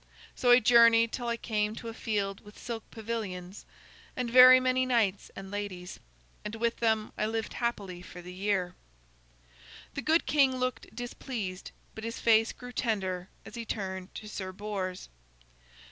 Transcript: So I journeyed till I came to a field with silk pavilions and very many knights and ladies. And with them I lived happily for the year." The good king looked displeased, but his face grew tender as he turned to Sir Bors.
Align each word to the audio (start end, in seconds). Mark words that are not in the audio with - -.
So 0.33 0.49
I 0.49 0.59
journeyed 0.59 1.11
till 1.11 1.27
I 1.27 1.37
came 1.37 1.75
to 1.75 1.87
a 1.87 1.93
field 1.93 2.41
with 2.43 2.57
silk 2.57 2.83
pavilions 2.89 3.67
and 4.15 4.31
very 4.31 4.59
many 4.59 4.83
knights 4.83 5.29
and 5.35 5.51
ladies. 5.51 5.99
And 6.43 6.55
with 6.55 6.77
them 6.77 7.11
I 7.19 7.27
lived 7.27 7.53
happily 7.53 8.01
for 8.01 8.19
the 8.19 8.33
year." 8.33 8.73
The 9.93 10.01
good 10.01 10.25
king 10.25 10.55
looked 10.55 10.95
displeased, 10.95 11.69
but 11.93 12.03
his 12.03 12.17
face 12.19 12.51
grew 12.51 12.71
tender 12.71 13.29
as 13.45 13.53
he 13.53 13.63
turned 13.63 14.15
to 14.15 14.27
Sir 14.27 14.51
Bors. 14.51 15.07